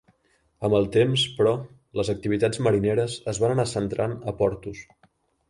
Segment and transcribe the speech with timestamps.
[0.69, 1.51] Amb el temps, però,
[1.99, 4.83] les activitats marineres es van anar centrant a Portus.